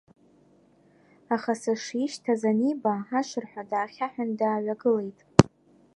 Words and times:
Аха 1.35 1.53
сышишьҭаз 1.61 2.41
аниба, 2.51 2.93
ашырҳәа 3.19 3.63
даахьаҳәын 3.69 4.29
дааҩагылеит. 4.39 5.19